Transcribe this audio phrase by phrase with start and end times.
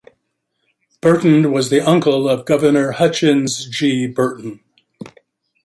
[0.99, 4.07] Burton was the uncle of Governor Hutchins G.
[4.07, 4.59] Burton.